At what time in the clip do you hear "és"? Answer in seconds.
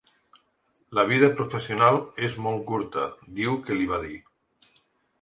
2.31-2.39